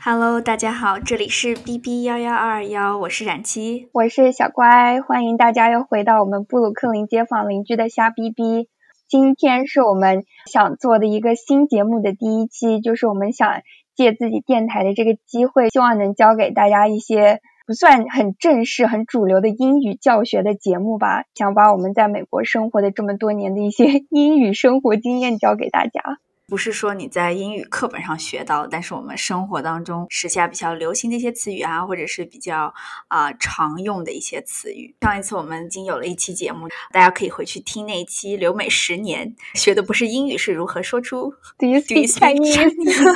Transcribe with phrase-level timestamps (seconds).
[0.00, 8.68] Hello，大家好，这里是 B B 幺幺二幺，我是冉七，我是小乖，欢迎大家又回到我们布鲁克林街坊邻居的瞎逼逼。
[9.08, 13.62] 今天是我们想做的一个新节目的第一期，就是我们想
[13.96, 26.18] 借自己电台的这个机会，希望能教给大家一些不算很正式、很主流的英语教学的节目吧，想把我们在美国生活的这么多年的一些 英语生活经验教给大家。
[26.48, 32.72] 不是说你在英语课本上学到，但是我们生活当中时下比较流行的一些词语啊，或者是比较
[33.08, 34.94] 啊常用的一些词语。
[35.02, 43.14] 上一次我们已经有了一期节目，大家可以回去听那一期留美十年，学的不是英语，是如何说出 Do you speak Chinese？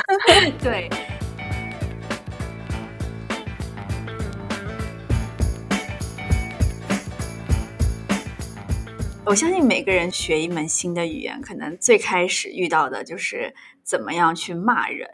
[0.61, 0.87] 对。
[9.25, 15.09] 我相信每个人学一门新的语言，可能最开始遇到的就是怎么样去骂人。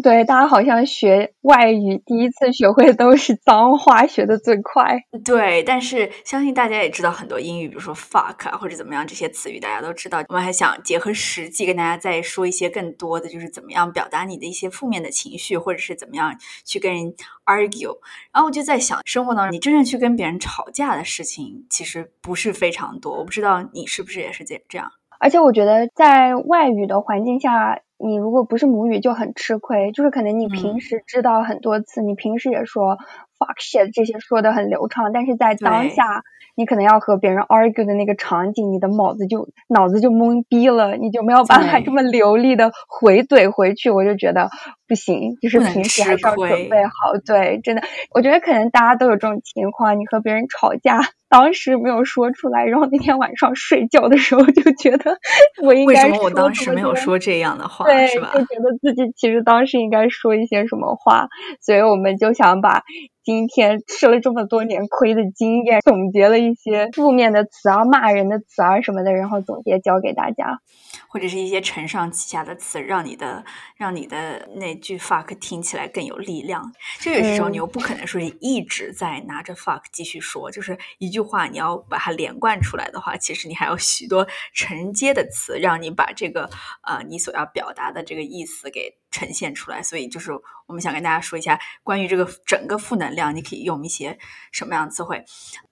[0.00, 5.04] 对，大家好像学外语第一次学会的都是脏话，学的最快。
[5.24, 10.22] 对，但是相信大家也知道很多英语，比如说 fuck 啊或者怎么样这些词语，大家都知道。
[10.28, 17.14] 我们还想结合实际跟大家再说一些更多的，就是怎么样表达你的一些负面的情绪，或者是怎么样去跟人
[17.44, 17.98] argue。
[18.32, 23.18] 然后我就在想，生活当中你真正去跟别人吵架的事情，其实不是非常多。
[23.18, 24.90] 我不知道你是不是也是这这样。
[25.18, 27.80] 而且我觉得在外语的环境下。
[28.02, 32.96] 你如果不是母语就很吃亏，就是可能你平时知道很多次，你平时也说
[33.38, 36.22] fuck shit 这些说的很流畅，但是在当下
[36.54, 44.50] 你可能要和别人 argue 的那个场景，你的脑子就脑子就懵逼了，你就没有办法这么流利的回怼回去，我就觉得
[44.92, 47.16] 不行，就是平时还是要准备好。
[47.24, 51.00] 对，真的，我觉得可能大家都有这种情况，你和别人吵架。
[51.30, 55.16] 当时没有说出来，然后那天晚上睡觉的时候就觉得
[55.62, 58.32] 我应该为什么我当时没有说这样的话，对，是吧？
[58.34, 61.28] 就觉得自己其实当时应该说一些什么话，
[61.62, 62.82] 所以我们就想把。
[63.24, 70.58] 今天吃了这么多年亏的经验，总结了一些负面的词啊、骂人的词啊什么的，然后总结教给大家，
[71.06, 73.44] 或者是一些承上启下的词，让你的
[73.76, 76.70] 让你的那句 fuck 听起来更有力量。
[77.00, 86.50] 就有时候你又不可能说一直在拿着 fuck 继续说，就是一句话你要把它连贯出来的话，其实你还有许多承接的词，让你把这个
[86.82, 88.98] 呃你所要表达的这个意思给。
[89.12, 90.32] 呈现出来，所以就是
[90.66, 94.18] 我们想跟大家说一下关于这个整个负能量，你可以用一些
[94.50, 95.24] 什么样的词汇。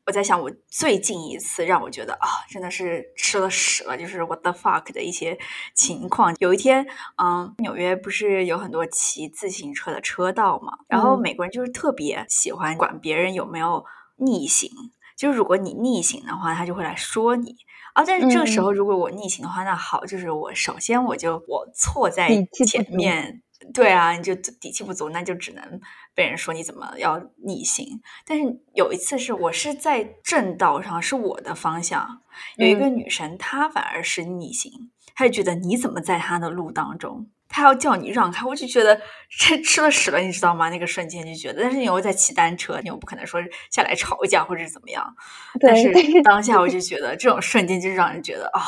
[0.06, 5.38] 我在想，我最近一次让我觉得啊，真的是吃了屎了，就是 what the fuck 的一些
[5.74, 6.34] 情况。
[6.38, 6.86] 有一天，
[7.16, 13.84] 嗯，纽约不是有很多骑自行车的车道嘛，然后美国人就是特别喜欢管别人有没有
[14.16, 14.70] 逆行，
[15.16, 17.56] 就是如果你逆行的话，他就会来说你。
[17.94, 22.28] 啊，但是这个时候如果我逆行的话，那好，就是我首先我就我错在
[22.66, 23.42] 前面，
[23.74, 25.80] 对啊，你就底气不足，那就只能
[26.14, 28.00] 被人说你怎么要逆行。
[28.24, 32.20] 但是有一次是我是在正道上，是我的方向，
[32.56, 37.28] 有一个女生她反而是逆行，她就觉得你怎么在她的路当中。
[37.50, 40.70] 他要叫你让开，我就觉得这吃了屎了，你知道吗？
[40.70, 43.40] 那个瞬间就觉得，但是你又在骑单车，你又不可能说
[43.70, 45.14] 下来吵一架或者怎么样。
[45.60, 48.62] 但是当下我就觉得，这种瞬间就让人觉得啊，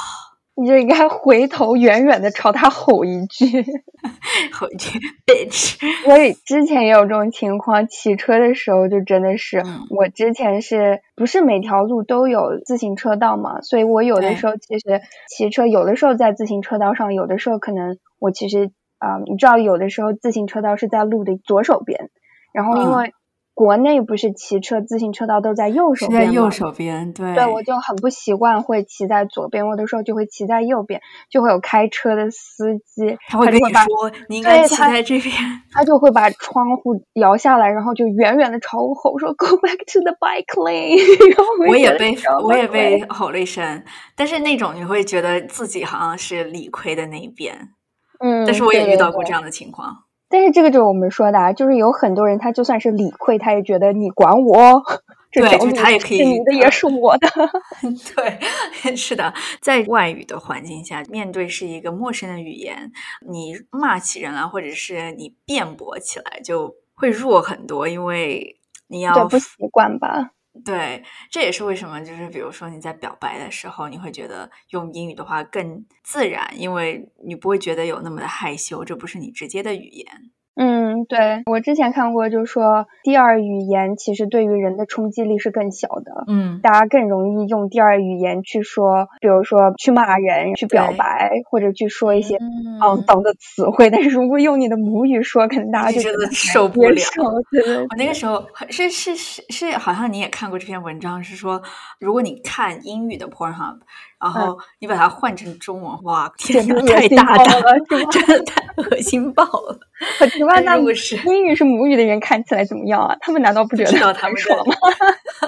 [0.54, 3.46] 你就应该回头远远的朝他吼一句，
[4.52, 5.76] 吼一句 bitch。
[6.04, 13.60] 所以之前也有这种情况，骑车的时候就真的是，我之前是不是每条路都有自行车道嘛？
[13.62, 17.98] 所以我有的时候其实骑车，有的时候在自行车道上，有的时候可能。
[18.18, 22.08] 我其实啊，你知道，有的时候自行车道是在路的左手边，
[22.54, 23.12] 然后因为
[23.54, 27.34] 国内不是骑车自行车道都在右手边在右手边，对。
[27.34, 35.34] 对，我就很不习惯会骑在左边，我的时候就会骑在右边，就会有开车的司机，他会跟你说你应该骑在这边，
[35.70, 40.96] 他就会把窗户摇下来，然后就远远的朝我吼说 “Go back to the bike lane”。
[41.36, 43.84] 然后我也被我也被吼了一声，
[44.16, 47.68] 但是那种你会觉得自己好像是理亏的那一边。
[48.18, 50.04] 嗯，但是我也遇到过这样的情况。
[50.32, 54.82] 但是这个就是我们说的，啊就是有很多人他就算是理亏，他也觉得你管我，
[55.30, 57.28] 对，就是他也可以，你的也是我的。
[58.16, 62.90] 对， 是的，在外语的环境下，面对是一个陌生的语言，
[63.28, 68.58] 你骂起人来，或者是你辩驳起来，就会弱很多，因为
[68.88, 70.30] 你要不习惯吧。
[70.64, 80.30] 对，这也是为什么，就是比如说你在表白的时候，你会觉得用英语的话更自然，因为你不会觉得有那么的害羞，这不是你直接的语言。
[80.54, 86.24] 嗯，对我之前看过，就是说第二语言其实对于人的冲击力是更小的。
[86.28, 92.36] 嗯，大家更容易用第二语言去说，比如说去骂人、去表白，或者去说一些
[92.80, 93.88] 肮脏的词汇。
[93.88, 97.02] 但是如果用你的母语说，可能大家就真的受不了。
[97.50, 101.62] 对，我那个时候是是是是，好像你也看过这篇文章，是说
[101.98, 103.78] 如果你看英语的 Pornhub。
[104.22, 107.78] 然后你把它换成中文，哇，天哪，太大胆了，
[108.10, 109.78] 真的太恶心爆了！
[110.40, 113.16] 我问那英语是母语的人看起来怎么样啊？
[113.20, 114.74] 他们难道不觉得他们爽吗？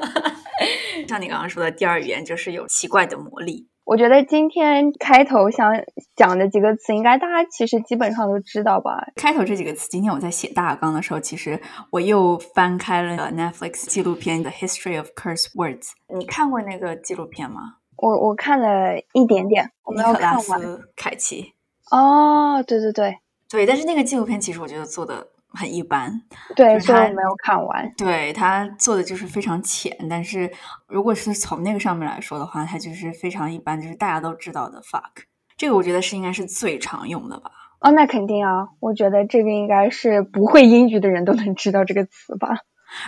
[1.09, 3.69] 像你刚刚说的，第二语言就是有奇怪的魔力。
[3.85, 5.71] 我觉得今天开头想
[6.17, 9.07] 讲的几个词，应该大家其实基本上都知道吧？
[9.15, 11.61] 开头这几个词，今天我在写大纲的时候，其实
[11.91, 15.83] 我又翻开了 Netflix 纪录片《The History of Curse Words》。
[16.19, 17.75] 你看过那个纪录片吗？
[17.97, 20.61] 我我看了一点点，我没有看完。
[20.97, 21.55] 凯奇。
[21.91, 23.19] 哦，对对对，
[23.49, 26.23] 对，但是那个纪录片其实我觉得做的很一般。
[26.57, 27.93] 对，所以我没有看完。
[27.97, 30.51] 对他做的就是非常浅，但是
[30.89, 35.25] 如果是从那个上面来说的话，它就是非常一般，就是大家都知道的 fuck。
[35.57, 37.51] 这个我觉得是应该是最常用的吧。
[37.81, 42.49] 哦，那肯定啊，我觉得这个应该是不会英语的人都能知道这个词吧。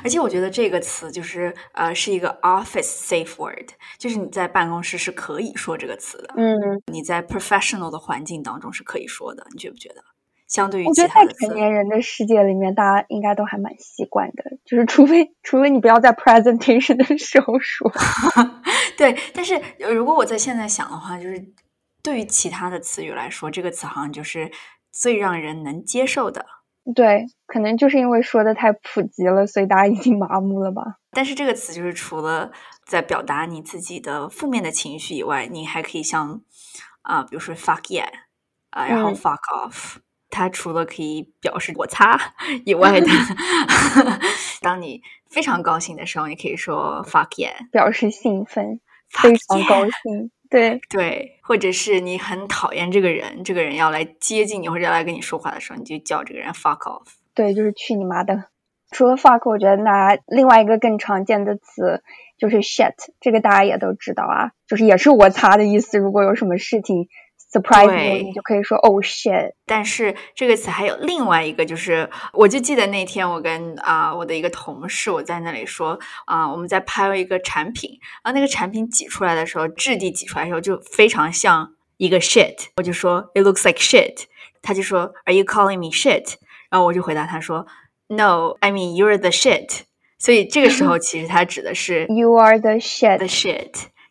[0.02, 6.34] 而且我觉得这个词就是呃是一个 office safe word，就是你在办公室是可以说这个词的。
[6.36, 6.56] 嗯，
[6.92, 10.02] 你在 professional 的环境当中是可以说的，你觉不觉得？
[10.46, 17.90] 相对于我觉得在成年人的世界里面，大家应该都还蛮习惯的，就是除非除非你不要在 presentation 的时候说。
[18.96, 19.60] 对，但是
[19.92, 21.44] 如果我在现在想的话，就是
[22.00, 24.48] 对于其他的词语来说，这个词好像就是
[24.92, 26.46] 最让人能接受的。
[26.94, 30.82] 对，可能就是因为说的太普及了，所以大家已经麻木了吧。
[31.10, 32.52] 但是这个词就是除了
[32.86, 36.40] 在表达你自己的负面的情绪以外，你还可以像
[37.02, 38.06] 啊，比如说 fuck yeah
[38.70, 39.96] 啊，然后 fuck off，
[40.30, 42.34] 它除了可以表示我擦
[42.64, 43.06] 以外的，
[44.62, 48.80] 当你非常高兴的时候，你可以说 fuck yeah，表示兴奋，
[49.10, 50.30] 非常高兴。
[50.48, 57.06] 对对，或者是你很讨厌这个人，这个人要来接近你或者要来跟你说话的时候，你就叫这个人 fuck off。
[57.34, 58.44] 对，就是去你妈的。
[58.90, 62.02] 除了 fuck，我觉得拿另外一个更常见的词
[62.38, 65.98] 就是 shit，这个大家也都知道啊，就是也是我擦的意思。
[65.98, 67.08] 如果有什么事情。
[67.52, 69.52] Surprise 你就可以说 oh shit。
[69.64, 84.24] 但是这个词还有另外一个，就是我就记得那天我跟啊我的一个同事，我在那里说啊我们在拍一个产品，然后那个产品挤出来的时候，质地挤出来的时候就非常像一个 shit，我就说 it looks like shit，
[84.62, 86.34] 他就说 are you calling me shit？
[86.70, 87.66] 然后我就回答他说
[88.08, 89.82] no，I mean you're the shit。
[90.18, 93.18] 所以这个时候 其实它指的是 you are the shit。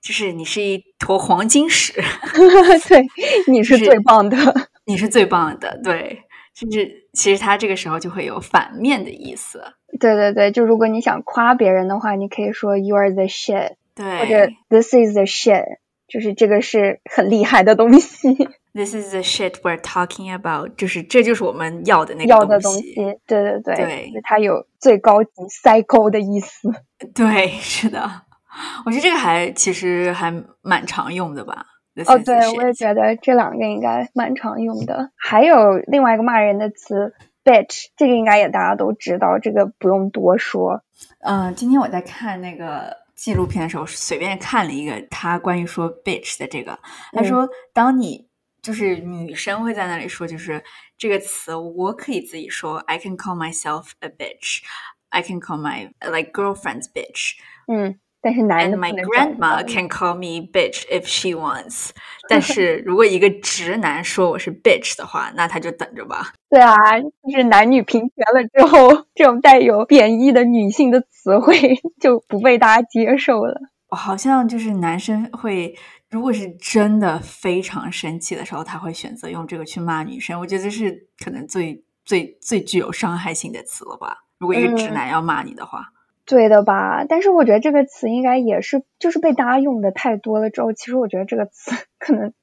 [0.05, 1.91] 就是你是一坨黄金屎，
[2.87, 3.03] 对，
[3.47, 4.37] 你是最棒的，
[4.85, 6.21] 你是最棒的，对，
[6.53, 9.63] 甚至其实他这个时候就会有反面的意思，
[9.99, 15.63] 对对对，就如果你想夸别人的话，你可以说 you are the shit，对，或者 this is the shit，
[16.07, 18.31] 就是这个是很厉害的东西
[18.75, 22.93] ，this is the shit we're talking about，就是这就是我们要的那个要的东西，
[23.25, 26.71] 对对对，对，它有最高级塞沟的意思，
[27.15, 28.21] 对，是的。
[28.85, 31.65] 我觉得这个还其实还蛮常用的吧。
[32.07, 35.11] 哦，对，我也觉得这两个应该蛮常用的。
[35.15, 40.83] 还有另外一个骂人的词，bitch，这个应该也大家都知道，这个不用多说。
[41.19, 46.77] 嗯，今天我在看那个纪录片的时候，随便看了一个他关于说 bitch 的这个，
[47.13, 48.27] 他说，当你
[48.61, 50.61] 就是女生会在那里说，就是
[50.97, 57.35] 这个词，我可以自己说，I can call myself a bitch，I can call my like girlfriend's bitch。
[57.67, 57.99] 嗯。
[58.25, 61.89] 但是男的 my grandma can call me bitch if she wants。
[62.27, 66.33] 但是如果一个直男说我是 bitch 的话，那他就等着吧。
[66.49, 73.61] 对啊，就是男女平权了之后，这种带有贬义的女性的词汇就不被大家接受了。
[73.89, 75.75] 好像就是男生会，
[76.09, 80.39] 如果是真的非常生气的时候，他会选择用这个去骂女生。
[80.39, 84.17] 我觉得这是可能最最最具有伤害性的词了吧。
[84.39, 85.91] 如果一个直男要骂你的话。
[86.25, 87.05] 对的吧？
[87.07, 92.33] 但是我觉得这个词应该也是，就是被大家用的太多了之后，其实我觉得这个词 可能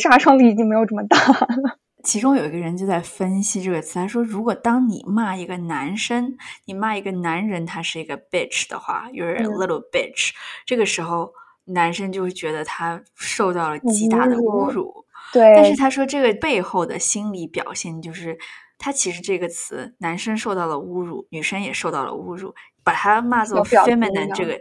[0.00, 1.78] 杀伤力已经没有这么大了。
[2.02, 10.32] 其中有一个人就在分析这个词，他说：如果当你骂一个男生，你骂一个男人，他是一个 bitch 的话，you're a little bitch，
[10.66, 11.32] 这个时候
[11.64, 15.06] 男生就会觉得他受到了极大的侮辱。
[15.32, 15.54] 对。
[15.56, 18.36] 但是他说这个背后的心理表现就是，
[18.76, 22.54] 他其实这个词，男生受到了侮辱，女生也受到了侮辱。
[22.84, 24.60] 把他骂作 feminine 这个，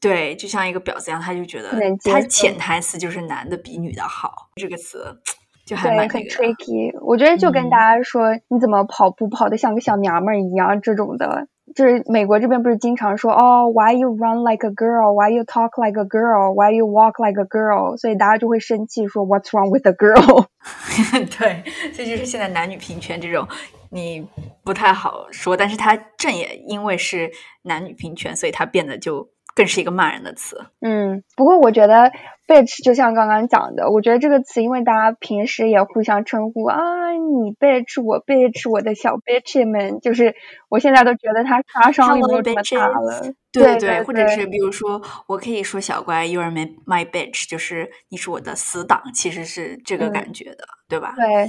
[0.00, 1.70] 对，就像一个婊子一样，他就觉得
[2.04, 4.48] 他潜台词就是男的比女的好。
[4.56, 5.16] 这个词
[5.64, 6.92] 就还蛮很 tricky。
[7.00, 11.46] 我觉得就跟大家说，你怎么跑步跑得像个小娘们儿一样这种的。
[11.72, 15.14] 就是美国这边不是经常说哦，Why you run like a girl?
[15.14, 16.52] Why you talk like a girl?
[16.52, 17.96] Why you walk like a girl?
[17.96, 20.46] 所以大家就会生气说 What's wrong with a girl?
[21.38, 21.62] 对，
[21.94, 23.46] 这就是现在男女平权这种
[23.90, 24.26] 你
[24.64, 27.30] 不太好说，但是它正也因为是
[27.62, 29.28] 男女平权，所以它变得就。
[29.52, 30.64] 更是一个骂人的词。
[30.80, 32.12] 嗯，不过我觉得
[32.46, 36.78] bitch 就像刚刚讲的，我觉得这个词，因为大家平时也互相称呼啊，
[37.10, 40.36] 你 bitch，我 bitch，我的小 bitch 们，就是
[40.68, 43.34] 我现在都觉得它杀伤力没有这么大了。
[43.50, 51.12] 对对，或者是比如说，我可以说小乖，you are my my bitch，就是你是我的死党，其实是这个感觉的，对吧？
[51.16, 51.48] 对。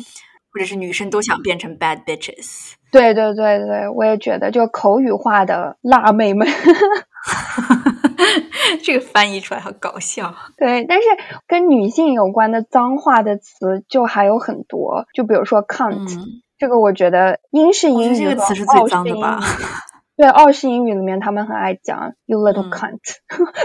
[0.54, 2.74] 或者是女生都想变成 bad bitches。
[2.92, 6.48] 对对对对，我也觉得，就口语化的辣妹们。
[8.84, 10.34] 这个翻译出来好搞笑。
[10.58, 11.06] 对，但是
[11.48, 16.20] 跟女性有关的脏话的词就还有很多，就比如说 cunt，
[16.58, 19.40] 这个我觉得英式英语这个词是最脏的吧？
[20.18, 23.00] 对，澳式英语里面他们很爱讲 you little cunt。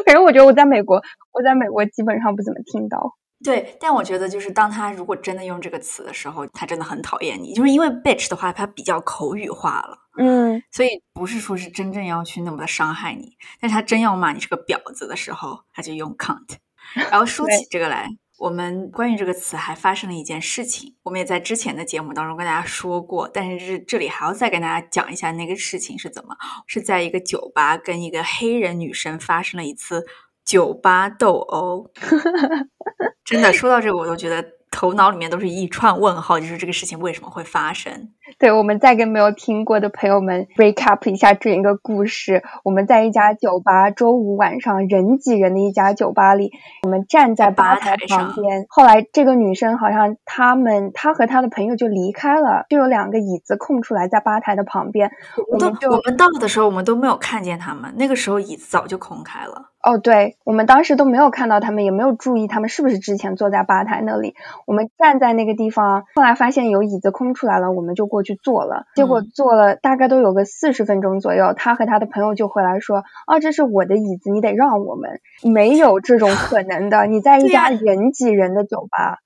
[0.06, 1.02] 反正我觉得我在美国，
[1.32, 3.14] 我在美国基本上不怎么听到。
[3.44, 9.98] 对，但我觉得就是当他如果真的用这个词的时候，他真的很讨厌你，就是因为 bitch 的话，它比较口语化了。
[10.18, 16.56] 嗯，所以不是说是真正要去那么的伤害你，但是他真要骂你是个婊子的时候，他就用 cunt。
[16.94, 26.34] 然后说起这个来，我们关于这个词还发生了一件事情，我们也在之前的节目当中跟大家说过，但是这里还要再跟大家讲一下那个事情是怎么，
[26.66, 30.06] 是在一个酒吧跟一个黑人女生发生了一次
[30.46, 31.90] 酒吧斗殴。
[33.22, 34.56] 真的说到这个，我都觉得。
[34.68, 38.10] 头脑里面都是一串问号，就是这个事情为什么会发生？
[38.38, 42.42] 对，我们再跟没有听过的朋友们 recap 一下这一个故事。
[42.64, 46.50] 我们在一家酒吧，周五晚上人挤人的一家酒吧里，
[46.82, 48.66] 我们站在吧台旁边。
[48.68, 55.10] 后来这个女生好像他们，她和她的朋友就离开了，就有两个椅子空出来在吧台的旁边。
[55.50, 59.70] 我们我们到的时候，我们都没有看见他们，那个时候椅子早就空开了。
[59.82, 64.34] 哦，对，我们当时都没有看到他们，也没有注意他们是不是之前坐在吧台那里。
[64.66, 68.84] 我们站在那个地方，后来发现有椅子空出来了，我们就过去坐了。
[68.94, 79.18] 结果坐了大概都有个四十分钟左右，他和他的朋友就回来说：“啊，这是我的椅子，你得让我们。”没有这种可能的，你在一家人挤人的酒吧，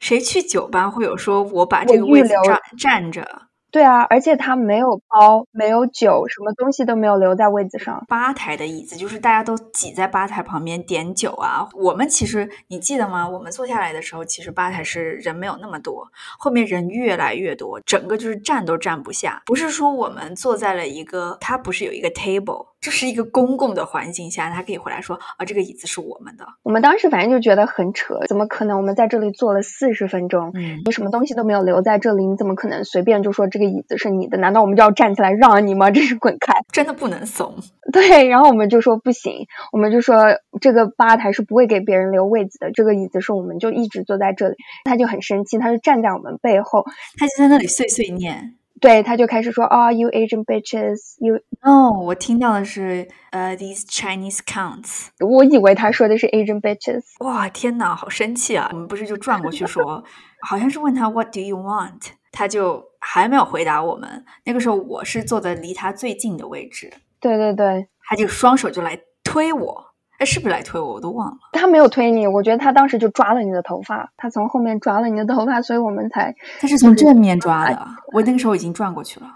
[0.00, 3.26] 谁去酒吧会有说我把这个位置占占着？
[3.74, 8.04] 对啊，而且他没有包，没有酒，什么东西都没有留在位子上。
[8.06, 11.68] 吧台的椅子就是大家都挤在吧台旁边点酒啊。
[11.72, 13.28] 我们其实你记得吗？
[13.28, 16.06] 我们坐下来的时候，其实吧台是人没有那么多，
[16.38, 19.42] 后面人越来越多，整个就是站都站不下。
[19.44, 22.73] 不是说我们坐在了一个，它不是有一个 table。
[22.84, 26.44] 这是一个公共的环境下，他可以回来说啊，这个椅子是我们的。
[26.62, 28.76] 我们当时反正就觉得很扯，怎么可能？
[28.76, 34.36] 我们在这里坐了四十分钟，嗯，你什么东西都没有留在这里，你怎么可能随便就说这个椅子是你的？
[34.36, 35.90] 难道我们就要站起来让你吗？
[35.90, 36.52] 真是滚开！
[36.70, 37.54] 真的不能怂。
[37.90, 40.16] 对，然后我们就说不行，我们就说
[40.60, 44.56] 这个吧台是不会给别人留位子的，这个椅子是我们就一直坐在这里。
[44.84, 46.84] 他就很生气，他就站在我们背后，
[47.16, 48.56] 他就在那里碎碎念。
[48.84, 51.40] 对，他就开始说啊，you Asian bitches，you。
[51.62, 55.06] 哦，我听到的是呃，these Chinese counts。
[55.26, 57.00] 我以为他说的是 Asian bitches。
[57.20, 58.68] 哇，天哪，好生气啊！
[58.72, 60.04] 我们不是就转过去说，
[60.42, 62.08] 好像是问他 What do you want？
[62.30, 64.22] 他就还没有回答我们。
[64.44, 66.92] 那个时候我是坐在离他最近的位置。
[67.20, 69.93] 对对对，他就双手就来推我。
[70.18, 70.94] 哎，是不是来推我？
[70.94, 71.36] 我都忘了。
[71.52, 76.34] 他没有推你，我觉得他当时就抓了你的头发，他从后面抓了你的头发，所以我们才。
[76.60, 79.26] 他是从正面抓的，我那个时候已经转过去了。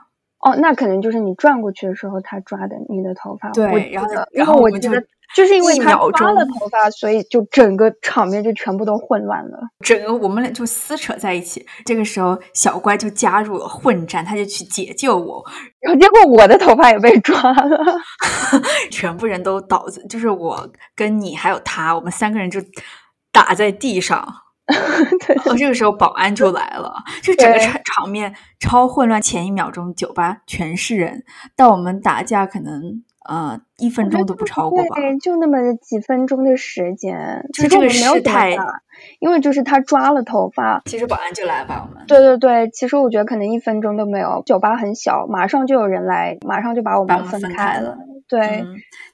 [0.41, 3.51] 哦，那可能就是你转过去的时候，他抓的你的头发。
[3.51, 5.05] 对，然后然后我觉得。
[5.37, 9.59] 就是因为他抓了头发，所以就整个场面就全部都混乱了。
[9.81, 11.65] 整个我们俩就撕扯在一起。
[11.85, 15.45] 这个时候，小乖就加入了混战，他就去解救我。
[15.81, 17.79] 然后结果我的头发也被抓了，
[18.91, 22.61] 全部人都倒在，就是我跟你还有他，我们三个人就
[23.31, 24.27] 打在地上。
[24.69, 29.21] 然后这个时候保安就来了，就整个场场面超混乱。
[29.21, 31.25] 前一秒钟酒吧全是人，
[31.57, 33.03] 到我们打架可能。
[33.29, 34.97] 呃，一分钟都不超过吧？
[34.97, 37.47] 对，就那么几分钟的时间。
[37.53, 38.57] 就这个事态，
[39.21, 40.81] 因为就是他抓了头发。
[40.87, 42.07] 其实保安就来吧，我们。
[42.07, 44.43] 对对对，其实我觉得可能一分钟都没有。
[44.47, 47.99] 酒吧很小，马上就有人来，马上就把我们分开了。
[48.27, 48.65] 对，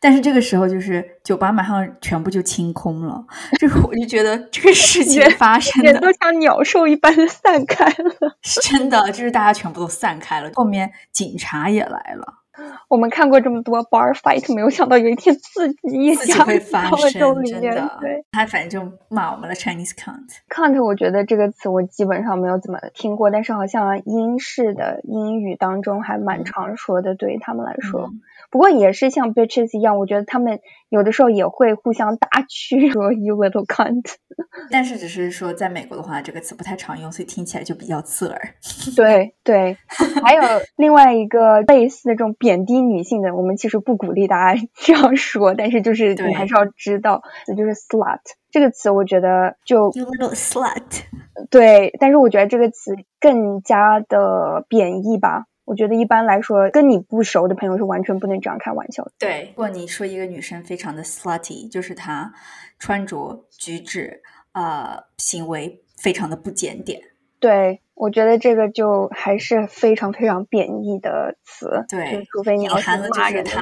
[0.00, 3.24] 但是这个时候就是酒吧马上全部就清空了，
[3.58, 8.36] 这个我就觉得这个事情发生的都像鸟兽一般的散开了。
[8.42, 12.43] 是真的，就是大家全部都散开了，后面警察也来了。
[12.88, 17.98] 我们看过这么多 bar fight，没有想到有一天自己也自己会发生，真的。
[18.00, 20.38] 对，他反正就骂我们的 Chinese cunt。
[20.48, 28.10] cunt，我觉得这个词我基本上没有怎么听过，但是好像英式的英语当中还蛮常说的，对于他们来说。
[28.54, 34.14] 不过也是像 bitches 一样，我觉得他们有的时候也会互相打趣，说 you little cunt。
[34.70, 38.40] 但是只是说在美国的话，这个词不太常用，所以听起来就比较刺耳。
[38.94, 39.76] 对对，
[40.24, 40.42] 还有
[40.76, 48.20] 另外一个类似的这种贬低女性的，我们其实不鼓励大家 这样说，但是就是你还是要知道，那就是 slut
[48.52, 51.02] 这个词，我觉得就 you little slut。
[51.50, 55.46] 对，但是我觉得这个词更加的贬义吧。
[55.66, 59.12] 我觉得一般来说，跟你不熟的朋友是完全不能这样开玩笑的。
[59.18, 62.32] 对，如果你说一个女生非常的 slutty，就是她
[62.78, 64.20] 穿着举止
[64.52, 67.00] 呃行为非常的不检点。
[67.40, 71.86] 对，我觉得这个就还是非常非常贬义的词。
[71.88, 73.60] 对，除非你要是骂人她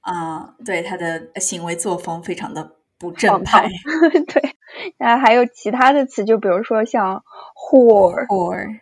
[0.00, 3.68] 啊，对她的行为作风非常的不正派。
[4.28, 4.54] 对，
[4.98, 7.22] 那还有其他的词，就比如说像
[7.56, 8.26] whore、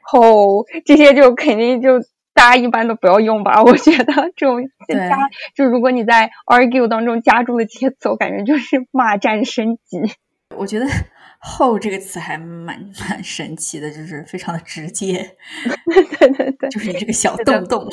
[0.02, 2.00] hoe 这些，就肯定就。
[2.32, 9.98] 大家一般都不要用吧， 我觉得这种加，就如果你在 argue 当中加注了这些词，我感觉就是骂战升级。
[10.56, 10.86] 我觉得
[11.38, 15.36] “后”这个词还蛮蛮神奇的，就是非常的直接。
[16.18, 17.86] 对对对，就是你这个小洞洞。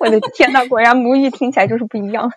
[0.00, 2.30] 我的天呐，果然母语听起来就是不一样。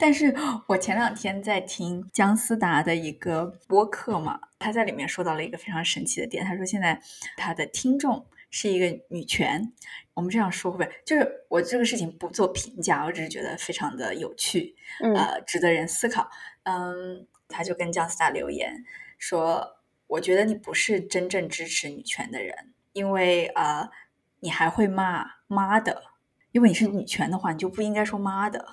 [0.00, 0.34] 但是
[0.66, 6.98] 我前两天在听姜思达的一个播客嘛，他在里面说到了一个非常神奇的点，他说现在
[7.36, 8.24] 他的听众。
[8.50, 9.72] 是一个女权，
[10.14, 10.96] 我们这样说会不会？
[11.04, 14.74] 就是我这个事情不做评价，我只是觉得非常的有趣，
[15.14, 16.30] 呃，值得人思考。
[16.62, 18.84] 嗯，他就跟姜思达留言
[19.18, 19.76] 说
[20.08, 23.90] ：“我觉得你不是真正支持女权的人，因为呃，
[24.40, 26.04] 你还会骂妈的，
[26.52, 28.64] 因为你是女权的话，你就不应该说妈的。”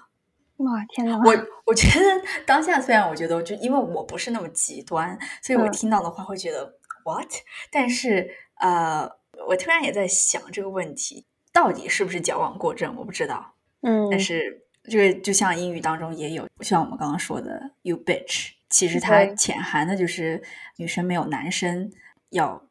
[0.58, 1.18] 哇，天哪！
[1.18, 2.06] 我我觉得
[2.46, 7.30] 当下虽然我觉得，就因为我不是那么极端，所以我听到的话会觉得 what，
[7.70, 9.12] 但是呃。
[9.48, 12.96] 我突然也在想这个问题，到底是不是矫枉过正？
[12.96, 13.54] 我不知道。
[13.82, 20.42] 嗯，但是这个就像英语当中也有，像我们刚刚说的 “you bitch”，其实它潜含的就是
[20.78, 21.92] 女生没有男生
[22.30, 22.68] 要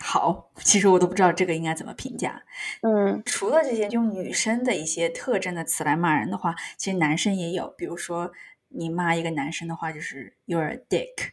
[0.00, 0.50] 好。
[0.56, 2.42] 其实我都不知道这个应该怎么评价。
[2.82, 7.68] 嗯，除了这些用女生的一些特征的词来骂人的话，其实男生也有。
[7.76, 8.32] 比如说，
[8.68, 11.30] 你骂一个男生的话，就是 “you're a dick”。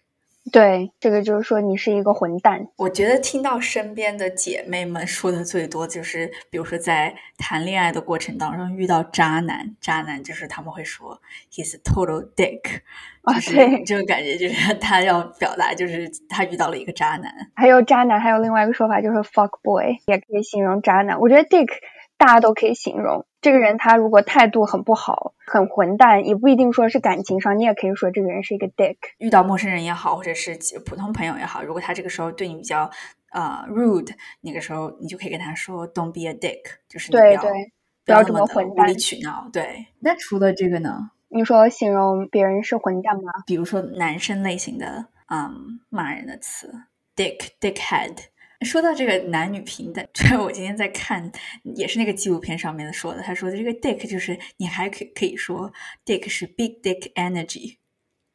[0.51, 2.67] 对，这个就是说你是一个混蛋。
[2.77, 11.19] 我觉得听到身边的姐妹们说的最多，就是比如说在谈恋爱的过程当中遇到渣男，渣男就是他们会说
[11.51, 12.61] he's total dick，
[13.35, 17.33] 就是这个感觉，就是 他要表达就是他遇到了一个渣男。
[17.55, 21.19] 还有渣男，还有另外一个说法就是 fuck boy，也可以形容渣男。
[21.19, 21.69] 我觉得 dick。
[22.17, 28.97] 大家都可以形容这个人，他如果态度很不好、很混蛋，也不一定说是感情上，你也可以说这个人是一个 dick。
[29.19, 32.89] 遇到陌生人也好，或者是普通朋友也好，如果他这个时候对你比较
[33.31, 34.09] 呃 rude，
[34.41, 37.71] 那个时候你就可以跟他说 "Don't be a dick"，就是对对，
[38.03, 39.47] 不要这么混蛋、无理取闹。
[39.53, 39.85] 对。
[39.99, 41.11] 那除了这个呢？
[41.29, 43.31] 你说形容别人是混蛋吗？
[43.45, 46.73] 比如说男生类型的，嗯，骂人的词
[47.15, 48.17] ，dick、dickhead。
[48.65, 50.05] 说到这个男女平等，
[50.43, 51.31] 我今天在看，
[51.75, 53.21] 也是那个纪录片上面的说的。
[53.21, 55.71] 他说的这个 dick 就是你还可可以说
[56.05, 57.77] dick 是 big dick energy。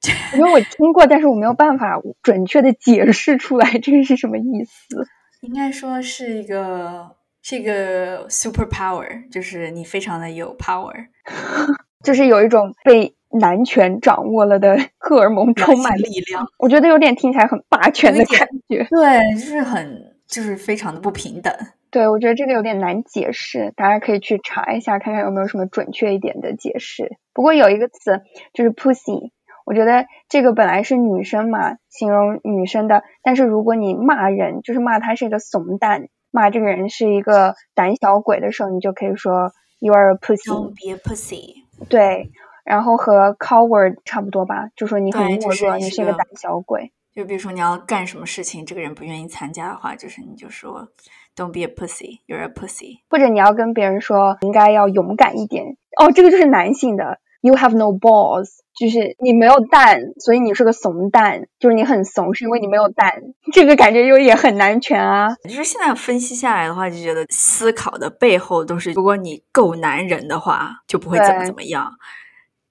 [0.35, 5.07] 因为我听过，但是我没有办法准确的解释出来这个是什么意思。
[5.43, 11.09] 应该说是一个是一个 super power，就是你非常的有 power，
[12.03, 16.47] 就是有一种被男权掌握了的荷尔蒙充满力量。
[16.59, 20.10] 我觉得有点听起来很霸权的感觉，对，就是很。
[20.31, 21.53] 就是非常的不平等，
[21.90, 27.16] 对我觉得这个有点难解释，大家可以去查一下，看看有没有什么准确一点的解释。
[27.35, 29.33] 不过有一个词就是 pussy，
[29.66, 40.49] 我觉得这个本来是女生嘛，形容女生的，但是如果你骂人，就是骂他是一个怂蛋，骂这个人是一个胆小鬼的时候，你就可以说 you are a pussy。
[40.49, 41.64] Don't be a pussy。
[41.88, 42.31] 对，
[42.64, 46.93] 然后和 coward 差不多吧，就说你很懦弱，你是一个胆小鬼。
[47.14, 50.88] 就比如说你要干什么事情，这个人不愿意参加的话，就是你就说
[51.35, 53.01] "Don't be a pussy, you're a pussy"。
[53.09, 55.77] 或者你要跟别人说，应该要勇敢一点。
[55.99, 63.12] 哦，这个就是男性的，"You have no balls"，就是你没有蛋，所以你是个怂蛋，就是你很怂，是因为你没有蛋。
[63.53, 65.35] 这个感觉又也很男权啊。
[65.44, 71.92] 就是现在分析下来的话，就觉得思考的背后都是，如果你够男人的话，就不会怎么怎么样。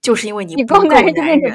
[0.02, 1.54] 就是因为你不够男人，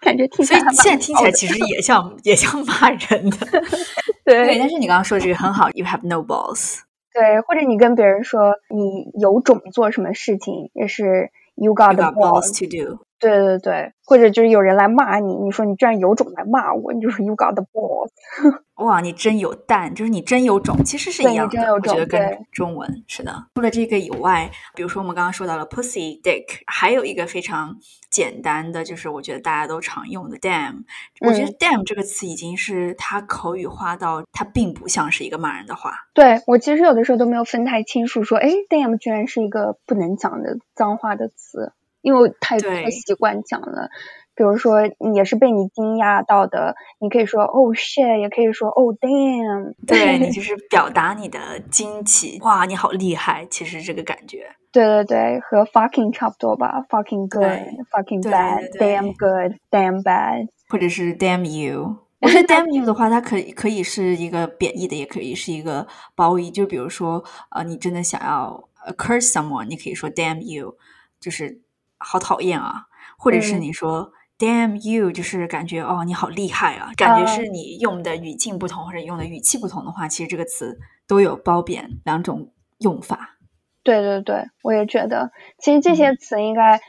[0.00, 3.36] 感觉挺所以现在听起来其实也像也像骂人的。
[4.24, 6.80] 对，但是你刚刚说这个很好，You have no balls。
[7.12, 13.04] 对，或者你跟别人说你有种做什么事情，也是 you got the balls to do。
[13.18, 18.10] 对对对，或者就是有人来骂你，你说你居然有种来骂我，你就说 you got the balls。
[18.78, 21.72] 哇，你真有蛋，就是你真有种，其实是一样的。
[21.72, 23.34] 我觉得跟中文是的。
[23.56, 27.76] 除了这个以外，比如说我们刚刚说到了 pussy、dick，还有一个非常
[28.08, 30.84] 简单的，就是我觉得大家都常用的 damn。
[31.26, 35.92] 我觉得 damn 这个词已经是它口语化到它并不像是一个骂人的话。
[36.14, 41.72] 对我其实有的时候都没有分太清楚，说哎，damn 居然是一个不能讲的脏话的词。
[42.00, 43.90] 因为太太习惯讲了，
[44.34, 62.72] 比如说也是被你惊讶到的，你可以说 oh shit，也可以说 oh damn，对 你就是表达你的惊奇，哇，你好厉害，其实这个感觉，对对对，和 fucking 差不多吧，fucking good，fucking bad，damn good，damn bad，或者是 damn you， 我觉得 damn
[62.72, 70.76] you 的话，它可以可以是一个贬义的，也可以是一个褒义，就比如说呃，你真的想要 curse someone，你可以说 damn you，
[71.18, 71.60] 就是。
[71.98, 72.86] 好讨厌啊！
[73.18, 76.90] 或者是你说 “damn you”，就是感觉哦，你好厉害啊！
[76.96, 83.36] 感觉是你用的语境不同或者用的语气不同的话，其实这个词都有褒贬两种用法。
[83.82, 86.80] 对对对，我也觉得，其实这些词应该。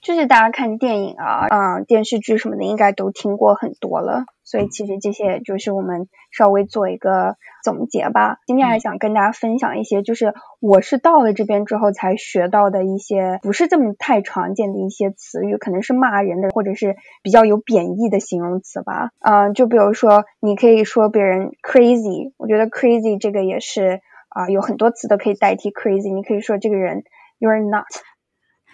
[0.00, 4.26] 就是大家看电影啊，嗯，电视剧什么的，应该都听过很多了。
[4.48, 8.38] 所以其实这些就是我们稍微做一个总结吧。
[8.46, 19.10] 今天还想跟大家分享一些，就是我是到了这边之后才学到的一些不是这么太常见的一些词语，可能是骂人的或者是比较有贬义的形容词吧。
[19.20, 26.14] 嗯，就比如说你可以说别人 crazy，我觉得 crazy 这个也是啊，有很多词都可以代替 crazy。
[26.14, 27.04] 你可以说这个人
[27.38, 27.84] you're not。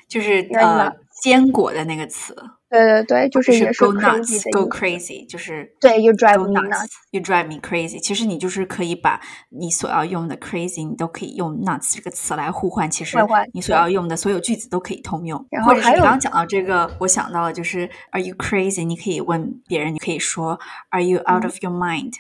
[0.09, 2.35] 就是呃，坚果的那个词，
[2.69, 8.01] 对对对，就是也是 go nuts，go crazy，就是对，you drive me nuts，you drive me crazy。
[8.01, 12.91] 其实你就是可以把你所要用的 crazy，你都可以用 nuts 这个词来互换。
[12.91, 13.17] 其实
[13.53, 15.39] 你所要用的所有句子都可以通用。
[15.65, 18.85] 或者是你刚刚讲到这个，我想到了就是 Are you crazy？
[18.85, 20.59] 你可以问别人，你可以说
[20.91, 22.15] Are you out of your mind？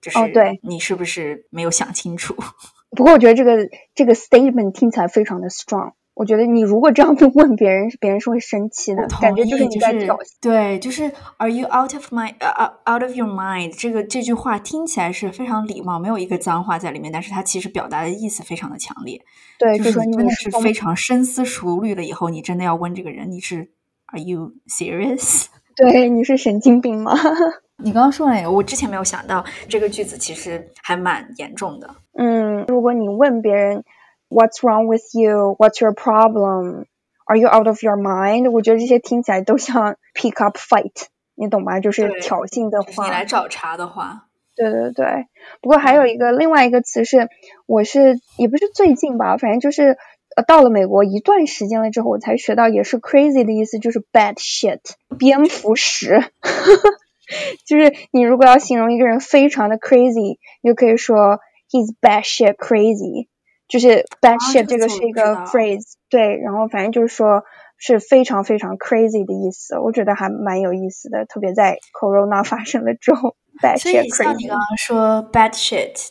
[0.00, 2.34] 就是对，你是不是没有想清楚？
[2.96, 5.92] 不过我觉得这个这个 statement 听起来非常的 strong。
[6.12, 10.26] 我觉得你如果这样子问别人，别人是会生气的，感觉就是你在挑衅。
[10.40, 13.74] 对，就是 Are you out of my 呃 out of your mind？
[13.78, 19.18] 这个这句话听起来是非常礼貌，没有一个脏话在里面，但是它其实表达的意思非常的强烈。
[19.58, 23.70] 对，就是真的是非常深思熟虑了以后，你真的要问这个人，你是
[24.06, 25.46] Are you serious？
[25.74, 27.14] 对，你是神经病吗？
[27.82, 31.88] 你刚刚说那个，我之前没有想到这个句子其实还蛮严重的。
[32.18, 33.82] 嗯，如果你问别人。
[34.30, 35.56] What's wrong with you?
[35.58, 36.86] What's your problem?
[37.26, 38.50] Are you out of your mind?
[38.52, 41.80] 我觉得这些听起来都像 pick up fight，你懂吗？
[41.80, 43.04] 就是挑衅的话。
[43.04, 44.26] 你来找茬的话。
[44.54, 45.26] 对对对。
[45.60, 47.28] 不过还有一个另外一个词是，
[47.66, 49.96] 我是也不是最近吧，反正就是
[50.36, 54.80] 呃到了美国一段时间了之后，我才学到也是 crazy 的意思，就是 bad shit，
[55.18, 56.22] 蝙蝠屎。
[57.66, 61.40] 就是你如果要形容一个人非常的 crazy，你就可以说
[61.70, 63.28] he's bad shit crazy。
[63.70, 67.44] 就是 bad shit 这个是一个 phrase，对，然后反正就是说
[67.78, 74.02] 是非常非常 crazy 的意思，我觉得还蛮有意思的，特别在 corona 发生了之后，bad shit
[74.36, 76.08] 你刚刚说 bad shit，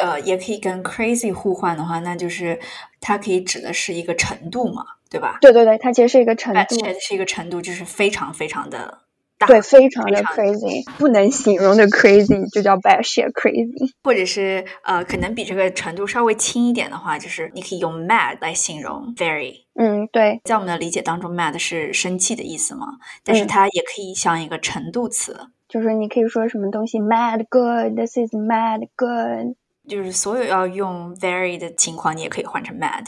[0.00, 2.58] 呃，也可以跟 crazy 互换的话，那就是
[3.00, 5.38] 它可以指的是一个程度嘛，对吧？
[5.40, 6.60] 对对对，它其实是一个程度。
[6.60, 8.98] bad shit 是一个程度，就是非常非常的。
[9.46, 19.64] 对，非常的 crazy，不能形容的 crazy 就叫 bad shit crazy，或者是呃，可能比这个程度稍微轻一点的话，就是你可以用 mad 来形容 very。
[19.74, 22.86] 嗯，对，在我们的理解当中，mad 是生气的意思嘛，
[23.24, 29.56] 但是它也可以像一个程度词，就是你可以说什么东西 mad good，this is mad good，
[29.88, 33.06] 就是所有要用 very 的情况，你也可以换成 mad。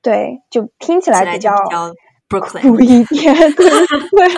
[0.00, 1.52] 对，就听起来比较。
[2.40, 4.28] Brooklyn 一点，对对，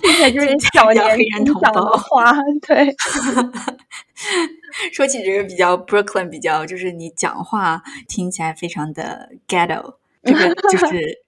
[0.00, 2.34] 听起来就是小年轻讲的话，
[2.66, 2.94] 对。
[4.92, 11.18] 说起这个比较 Brooklyn，比较就是你讲话听起来非常的 ghetto，这个就是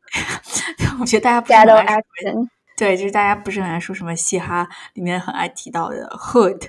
[1.01, 6.69] 我觉得大家不是很爱说，对，就是大家不是很爱说什么嘻哈里面很爱提到的 hood。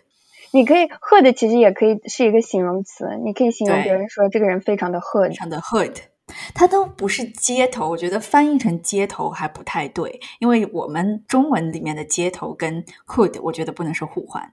[0.52, 5.96] 你可以 hood 其实也可以是一个形容词，你可以形容别人说这个人非常的 hood，非常的 hood。
[6.56, 14.52] 它都不是街头，我觉得翻译成街头还不太对，因为我们中文里面的街头跟 hood，我觉得不能是互换。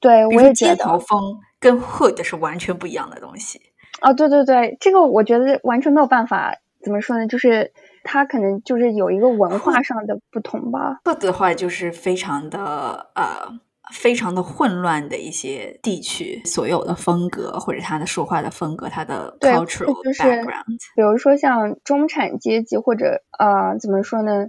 [0.00, 3.60] 对，我也觉得街头风跟 hood 是完全不一样的东西。
[4.02, 7.26] 哦，对对对，这个我觉得完全没有办法，怎么说呢？
[7.26, 7.72] 就是
[8.02, 11.00] 它可能就是有一个文化上的不同吧。
[11.04, 13.58] hood 的话就是非常的呃
[13.92, 24.46] 非常的混乱的一些地区，所有的风格或者他的说话的风格，他的 cultural background，比如说像中产阶级或者呃怎么说呢，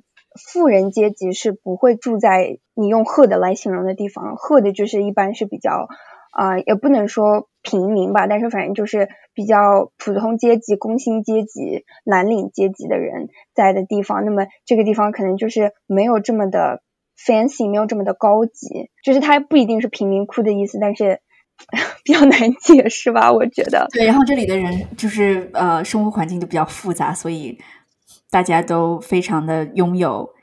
[0.54, 5.88] 富人阶级是不会住在你用 hood 来形容的地方，hood 就是一般是比较
[6.32, 16.82] 啊也不能说平民吧，但是反正就是比较普通阶级、工薪阶级、蓝领阶级的人在的地方，那么这个地方可能就是没有这么的。
[17.18, 21.22] Fancy 没有这么的高级，就是它不一定是贫民窟的意思，但是
[22.04, 23.88] 比较难解释吧，我觉得。
[23.92, 27.58] 对，然后这里的人就是呃，生活环境就比较复杂，所以
[28.30, 30.34] 大家都非常的拥有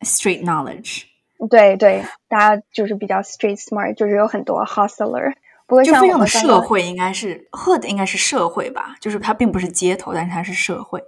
[0.00, 1.02] street knowledge。
[1.50, 5.34] 对对，大家就是比较 street smart，就是有很多 hustler。
[5.66, 11.02] 不过就非常的社会，应该是 hood 应该是社会吧，就是它并不是街头，但是它是社会。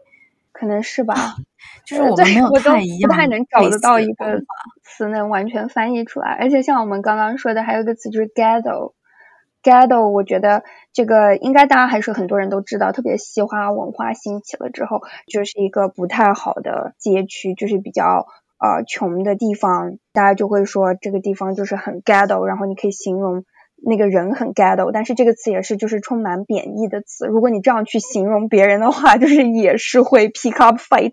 [0.59, 1.15] 可能是吧，
[1.85, 4.41] 就是我们没有太一样，不太能找得到一个
[4.83, 6.31] 词能完全翻译出来。
[6.41, 10.65] 而且像我们刚刚说的，还有一个词就是 ghetto，ghetto，我觉得
[10.95, 18.27] 这个应该大家还是很多人都知道，特别西化文化兴起了之后，就是一个不太好的街区，就是比较
[18.59, 23.45] 呃穷的地方，大家就会说这个地方就是很 ghetto，然后你可以形容。
[23.89, 27.27] 那个人很 ghetto，但是这个词也是就是充满贬义的词。
[27.27, 31.13] 如果你这样去形容别人的话，就是也是会 pick up fight。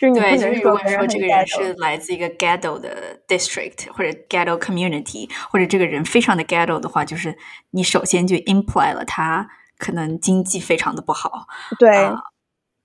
[0.00, 7.36] 就对，就是如果说这个人是来自一个 ghetto 的 district 或者 ghetto community，或者这个人非常的 ghetto 的话，就是
[7.72, 11.46] 你首先就 imply 了他可能经济非常的不好。
[11.78, 11.90] 对。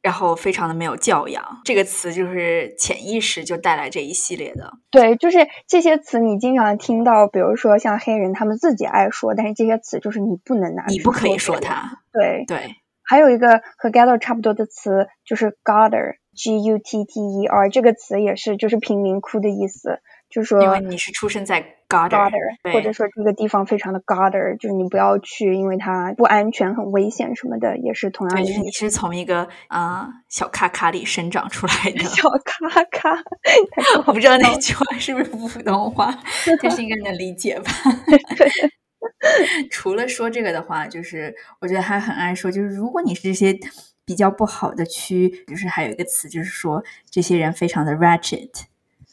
[0.03, 4.73] 然后非常的没有教养，这个词就是潜意识就带来这一系列的。
[4.91, 12.01] 对，就是这些词你经常听到，比如说像黑人他们自己爱说，但是这些词就是你不能拿，你不可以说它。
[12.11, 20.01] 对对，还有一个和 gather 差不多的词就是 gutter，g u t t e r，这个词也是就是贫民窟的意思。
[20.33, 22.17] 就说，因为你是出生在 Garder，
[22.73, 28.43] 或者说这个地方非常的 godder，就是你不要去，因为它不安全、很危险什么的，也是同样的。
[28.43, 32.03] 就是你是从一个啊小卡卡里生长出来的。
[32.05, 33.11] 小卡卡，
[34.07, 36.11] 我不知道那句话是不是普通话，
[36.63, 37.71] 但是应该能理解吧？
[39.69, 43.55] 除了说这个的话，就是我觉得还很爱说，就是如果你是这些
[44.03, 48.49] 比较不好的区，就是还有一个词，就是说这些人非常的 ratchet。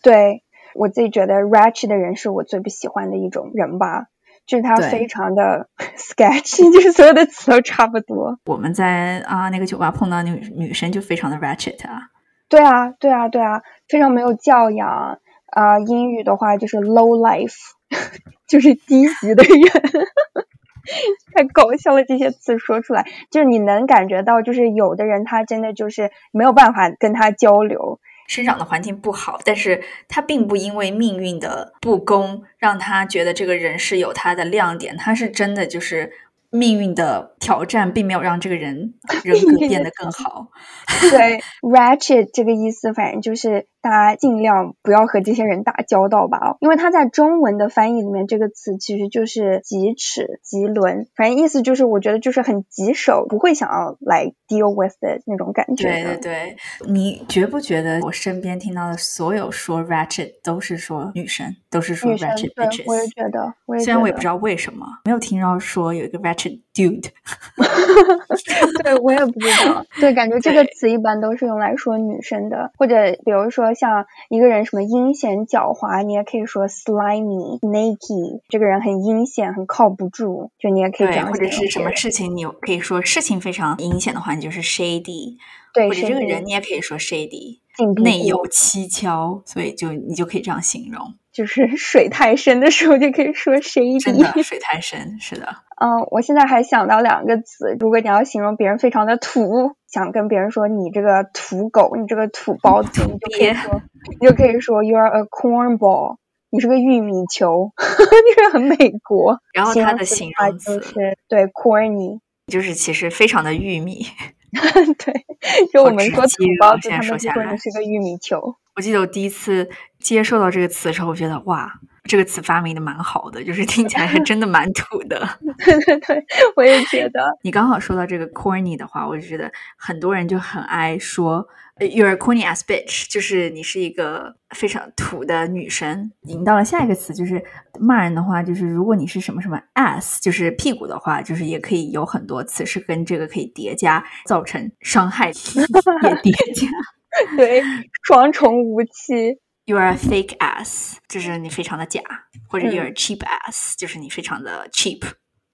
[0.00, 0.42] 对。
[0.74, 4.06] 我自己觉得 ratchet 的人是我最不喜欢的一种人吧，
[4.46, 8.38] 就是他非常的 sketchy，就是所有的词都差不多。
[8.46, 12.00] 我们在啊那个酒吧碰到女女生就非常的 ratchet 啊。
[12.48, 15.78] 对啊，对啊，对啊，非常没有教养啊。
[15.78, 17.54] 英语的话就是 low life，
[18.48, 20.06] 就是低级的人，
[21.32, 22.02] 太搞笑了。
[22.04, 28.00] 这些词说出来，就是你能感觉到，就是有的人他真的就是没有办法跟他交流。
[28.30, 36.12] 生长的环境不好，但是他并不因为命运的不公让他觉得这个人是有他的亮点，他是真的就是。
[36.52, 40.48] 命运的挑战并没有让这个人 人格变得更好。
[41.08, 46.56] 对，ratchet 这个意思，反正就是大家尽量不要和这些人打交道吧。
[46.58, 55.84] 因为他在中文的翻译里面，这个词其实就是棘齿、棘轮，反正意思就是我觉得就是很棘手，不会想要来 deal with it 那种感觉。
[55.84, 62.82] 对对对，你觉不觉得我身边听到的所有说 ratchet 都是说女生，都是说 ratchet bitches？
[62.86, 66.60] 我也觉得，虽然我也不知道为什么，没有听到说有一个 ratchet。
[66.80, 67.10] Dude，
[68.82, 69.84] 对我也不知道。
[70.00, 81.30] 对，感觉这个词一般都是用来说女生的，或者比如说像一个人什么阴险狡猾，你也可以说 slimy、naked，这个人很阴险，很靠不住，就你也可以这样。
[81.30, 85.36] 或者是什么事情，你可以说事情非常阴险的话，你就是 shady。
[85.72, 87.58] 对，或者这个人你也可以说 shady，
[88.02, 91.14] 内有蹊跷，所以就你就可以这样形容。
[91.32, 94.02] 就是水太深的时候就可以说 shady。
[94.02, 95.46] 真的，水太深，是的。
[95.80, 103.80] 嗯，我现在还想到两个词，如果你要形容别人非常的土，想跟别人说你这个土狗，你这个土包子，你就可以说，
[104.20, 106.16] 你就可以说 you are a cornball，
[106.50, 109.38] 你是个玉米球， 就是很美国。
[109.54, 114.04] 然后它的形容词是对 corny，就是其实非常的玉米。
[114.52, 115.24] 对，
[115.72, 118.54] 就我们说土包子，他们说你是个玉米球。
[118.76, 121.72] 我记得我第一次接受到这个词的时候，我觉得哇。
[122.04, 125.28] 这个词发明的蛮好的，就是听起来还真的蛮土的。
[125.64, 126.24] 对对对，
[126.56, 127.36] 我也觉得。
[127.42, 131.46] 你刚好说到这个 corny 的话，我就觉得很多人就很爱说
[131.78, 136.10] you're a corny ass bitch，就是你是一个非常土的女生。
[136.22, 137.42] 引到了下一个词，就是
[137.78, 146.66] 骂人的话，就是如果你是什么什么 ass，就是屁股的话，就是也可以有很多词是跟这个可以叠加，造成伤害也叠加。
[147.36, 147.62] 对，
[148.02, 149.38] 双重武器。
[149.70, 152.00] You are a fake ass，就是你非常的假，
[152.48, 155.02] 或者嗯 You are a cheap ass，就是你非常的 cheap。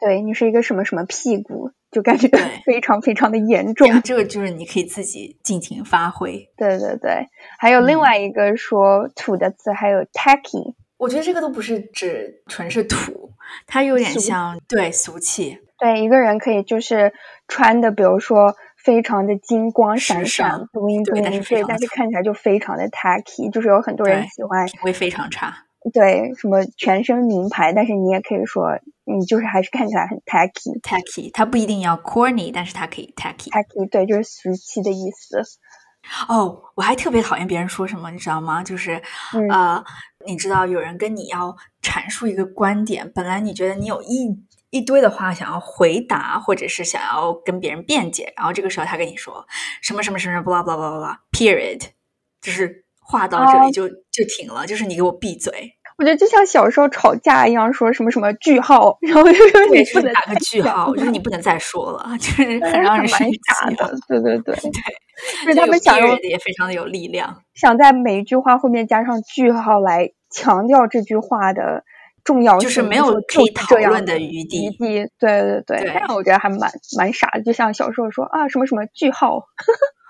[0.00, 2.26] 对你是一个什么什么屁股，就感觉
[2.64, 4.00] 非常非常的严重。
[4.00, 6.48] 这个就是你可以自己尽情发挥。
[6.56, 7.26] 对对对，
[7.58, 10.74] 还有另嗯外一个说土的词，还有 tacky。
[10.96, 13.32] 我觉得这个都不是指纯是土，
[13.66, 15.58] 它有点俗像对俗气。
[15.78, 17.12] 对，一个人可以就是
[17.48, 20.60] 穿的，比如说非常的金光闪闪
[21.04, 25.64] 对但是但是看起来就非常的 tacky，就是有很多人喜欢品味非常差。
[25.92, 30.80] 对什么全身名牌，但是你也可以说你就是还是看起来很 tacky。
[30.82, 33.50] tacky，它不一定要 corny，但是它可以 tacky。
[33.50, 35.42] tacky 对，就是俗气的意思。
[36.28, 38.62] 哦，我还特别讨厌别人说什么，你知道吗？
[38.62, 39.02] 就是、
[39.34, 39.84] 嗯呃，
[40.24, 44.28] 你知道有人跟你要阐述一个观点，本来你觉得你有一
[44.76, 49.46] 一堆的话想要回答，或者是想要跟别人辩解，然后这个时候他跟你说
[49.82, 51.80] 什么什么什么 blah blah blah blah period，
[52.40, 55.72] 就是话到这里哦就、就停了，就是你给我闭嘴。
[55.98, 63.38] 我觉得就像小时候吵架一样，说什么什么句号，然后就是，你不能打个句号，就是你不能再说了，就是很让人蛮生气
[63.76, 63.94] 的。
[64.06, 64.70] 对对对，对，
[65.46, 67.42] 就是他们想用也非常的有力量。
[67.54, 71.82] 想在每一句话后面加上句号来强调这句话的
[72.26, 74.78] 重要性，就是没有可以讨论的余地余地。
[75.18, 79.40] 对对对，对但我觉得还蛮蛮傻的，就像小时候说啊什么什么句号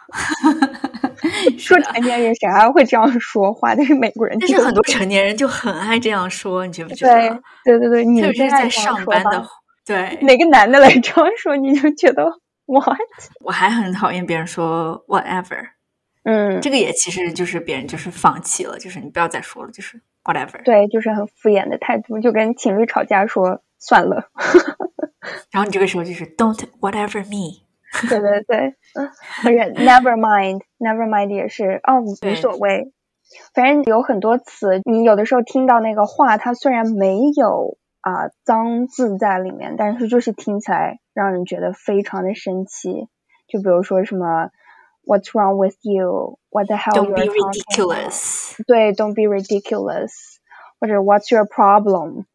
[1.58, 3.74] 说成年人谁还会这样说话？
[3.74, 7.40] 但是美国人就但是很多成年人就很爱这样说，你觉不觉对得？
[7.64, 9.46] 对对对，你特别是在上班的，
[9.84, 12.24] 对，哪个男的来这样说，你就觉得
[12.66, 12.96] what？
[13.44, 15.58] 我还很讨厌别人说 whatever，
[16.24, 20.62] 嗯，这个也其实就是别人就是放弃了，就是你不要再说了，就是 whatever。
[20.64, 24.28] 对，就是很敷衍的态度，就跟情侣吵架说算了。
[25.50, 27.64] 然后你这个时候就是 don't whatever me，
[28.08, 29.08] 对对对，嗯，
[29.42, 32.92] 或者 never mind，never mind 也是哦，无所谓。
[33.54, 43.08] 反正有很多词，你有的时候听到那个话，它虽然没有啊、脏字在里面，但是就是听起来让人觉得非常的生气。
[43.48, 44.50] 就比如说什么
[45.05, 46.37] What's wrong with you?
[46.51, 47.55] What the hell don't you be are talking about?
[47.55, 48.55] ridiculous。
[48.67, 50.11] 对，Don't be ridiculous，
[50.79, 52.25] 或者 What's your problem？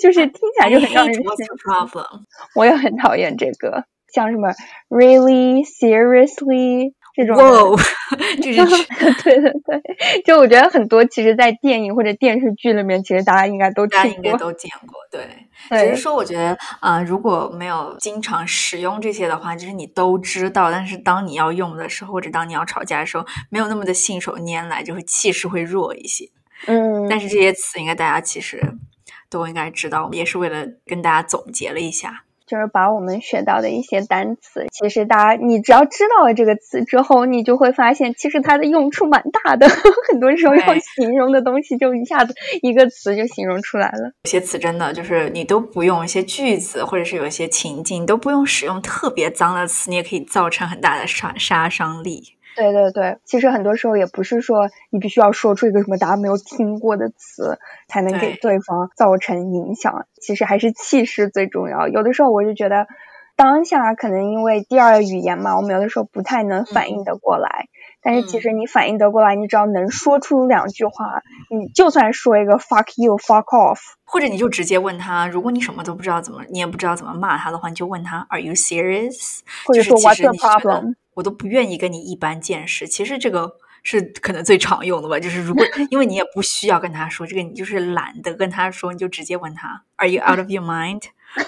[0.00, 1.98] 就是听起来 I 就很让 hate 人 what's 生 your 气。
[1.98, 2.24] problem？
[2.54, 4.52] 我也很讨厌这个，像什么
[4.88, 7.65] really seriously 这种的。
[7.65, 7.77] 哇，
[8.41, 8.63] 这是
[9.25, 14.31] 对对对，就我觉得很多其实，在电影或者电视剧里面，其实大家应该都大家应该。
[14.37, 15.27] 都见过，对。
[15.71, 26.29] 只是说，我觉得啊、呃如果没有经常使用这些的话，就是你都知道，但是当你要用的时候，或者当你要吵架的时候，没有那么的信手拈来，就会气势会弱一些。
[26.67, 28.61] 嗯，但是这些词，应该大家其实
[29.29, 32.23] 都应该知道，也是为了跟大家总结了一下。
[32.47, 39.67] 就是把我们学到的一些单词，其实大家你只要知道了这个词之后，你就会发现，其实它的用处蛮大的。
[40.09, 40.61] 很多时候要
[40.95, 44.13] 形容的东西，就一下子一个词就形容出来了。
[44.23, 52.36] 有些词真的就是你都不用一些句子，或者是有一些情境，你都不用使用特别脏的词，你也可以造成很大的杀杀伤力。
[52.57, 61.87] 对对对，其实很多时候也不是说你必须要说出一个什么大家没有听过的词才能给对方造成影响，其实还是气势最重要。
[61.87, 62.87] 有的时候我就觉得，
[63.35, 67.67] 当下可能因为第二语言嘛，我们有的时候不太能反应得过来。
[68.01, 79.39] 但是其实你反应得过来，你只要能说出两句话，你就算说一个 fuck you, fuck off，或者你就直接问他，如果你什么都不知道怎么，你也不知道怎么骂他的话，你就问他 Are you serious？
[79.65, 80.95] 或者说就是 what's 实 your 你觉得 problem？
[81.17, 82.87] 我都不愿意跟你一般见识。
[82.87, 83.51] 其实这个
[83.81, 91.01] 是可能最常用的吧，就是如果 因为你也不需要跟他说这个，你就是懒得跟他说，你就直接问他 Are you out of your mind？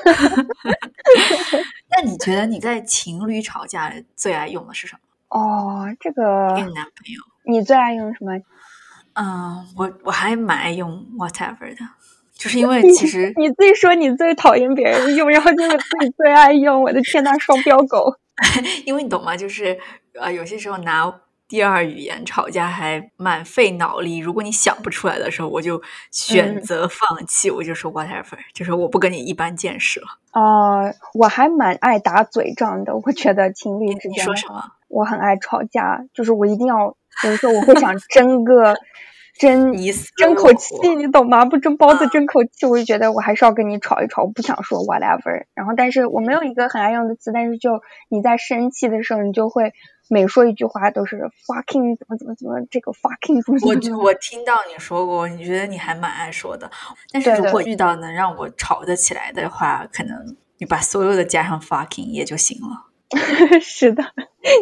[1.91, 4.95] 那你觉得你在情侣吵架最爱用的是什
[5.29, 5.39] 么？
[5.39, 7.21] 哦，这个跟你男朋友？
[7.45, 8.33] 你最爱用什么？
[9.13, 11.85] 嗯，我我还蛮爱用 whatever 的，
[12.33, 18.15] 就是因为其实你自己说你最讨厌别人用，然后就是自己最爱用，我的天呐，双标狗！
[18.85, 19.35] 因为你懂吗？
[19.35, 19.77] 就是
[20.19, 21.13] 呃，有些时候拿
[21.47, 24.17] 第二语言吵架还蛮费脑力。
[24.17, 30.07] 如果你想不出来的时候，我就选嗯择放弃，我就说 whatever，就是我不跟你一般见识了。
[30.33, 32.95] 哦，我还蛮爱打嘴仗的。
[32.95, 34.63] 我觉得情侣之间你，说什么？
[34.87, 38.75] 我很爱吵架，就是我一定要，比如说我会想争个
[39.39, 39.73] 争
[40.17, 41.45] 争口气，你懂吗？
[41.45, 45.45] 不争包子嗯争口气，我就觉得我还是要跟你吵一吵，我不想说 whatever。
[45.55, 49.71] 然后，但是我没有一个很爱用的词，但是就你在生气的时候，你就会
[50.09, 51.15] 每说一句话都是
[51.47, 54.03] fucking 怎么怎么怎么，这个 fucking 怎么怎我。
[54.03, 56.69] 我听到你说过，你觉得你还蛮爱说的。
[57.13, 62.88] 但是如果遇到能让我吵得起来的话，可能你把所有的加上 fucking 也就行了。
[63.61, 64.03] 是的，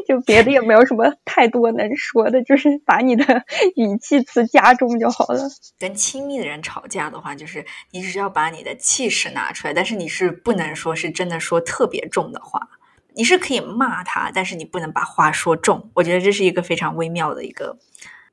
[0.08, 3.44] 就别的也没有什么太多能说的，就是把你的
[3.76, 5.50] 语气词加重就好了。
[5.78, 12.70] 跟亲密的人吵架的话，就是你只要把你的气势拿出来，但是你是不能说是真的说特别重的话。
[13.14, 15.90] 你是可以骂他，但是你不能把话说重。
[15.96, 17.78] 我觉得这是一个非常微妙的一个。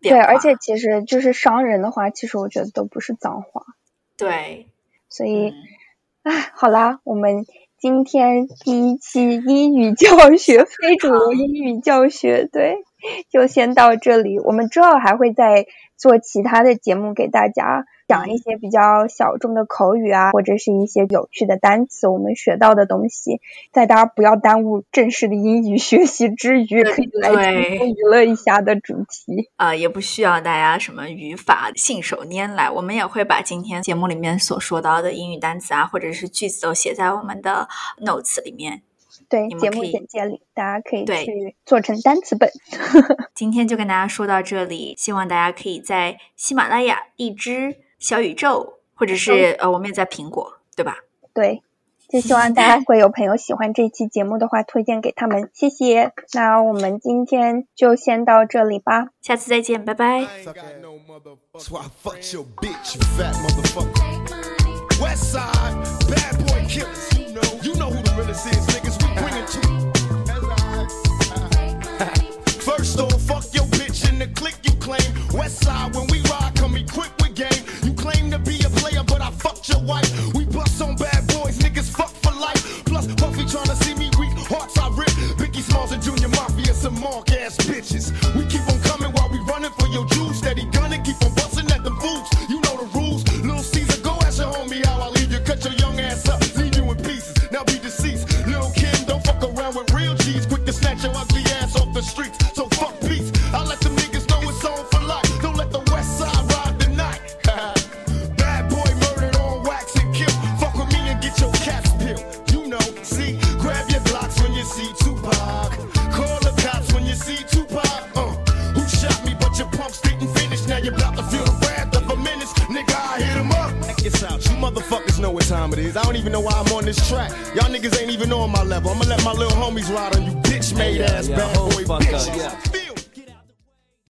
[0.03, 3.65] 对，而且其实就是伤人的话，其实我觉得都不是脏话。
[4.19, 4.69] 对，
[5.09, 5.55] 所以，
[6.23, 7.47] 哎，好啦，我们
[7.85, 12.77] 今天第一期英语教学，非主流英语教学，对，
[13.31, 14.39] 就先到这里。
[14.39, 15.67] 我们之后还会再
[15.97, 17.87] 做其他的节目给大家。
[18.07, 23.41] 讲一些比较小众的口语啊，或者是一些有趣的单词，我们学到的东西，
[23.73, 29.49] 在大家不要耽误正式的英语学习之余，可以来轻松娱乐一下的主题。
[29.57, 37.67] 啊，也不需要大家什么语法信手拈来，我们也会把今天节目里面所说到的英语单词啊，或者是句子都写在我们的
[38.05, 38.83] notes 里面。
[39.29, 42.51] 对，节目简介里，大家可以去做成单词本。
[43.35, 47.77] 今天就跟大家说到这里，希望大家可以在喜马拉雅、荔枝。
[48.01, 50.99] 小宇宙，或者是呃，我们也在苹果，对吧？
[51.33, 51.63] 对，
[52.11, 56.13] 就希望大家会有朋友喜欢这期节目的话，推荐给他们，谢谢。
[56.35, 60.27] 那我们今天就先到这里吧，下次再见，拜拜。
[65.01, 65.64] fucked